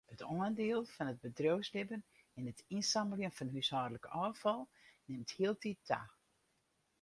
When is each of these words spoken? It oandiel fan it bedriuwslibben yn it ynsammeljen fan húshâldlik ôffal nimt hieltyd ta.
It 0.13 0.21
oandiel 0.27 0.85
fan 0.91 1.11
it 1.11 1.19
bedriuwslibben 1.25 2.01
yn 2.37 2.49
it 2.51 2.63
ynsammeljen 2.77 3.35
fan 3.37 3.53
húshâldlik 3.57 4.09
ôffal 4.23 4.65
nimt 5.05 5.35
hieltyd 5.37 5.79
ta. 5.93 6.01